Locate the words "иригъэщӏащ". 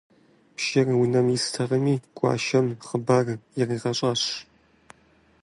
3.59-4.21